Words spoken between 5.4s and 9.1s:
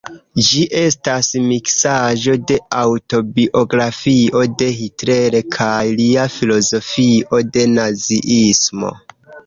kaj lia filozofio de naziismo.